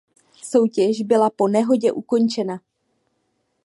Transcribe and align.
Soutěž 0.43 1.01
byla 1.01 1.29
po 1.29 1.47
nehodě 1.47 1.91
ukončena. 1.91 2.61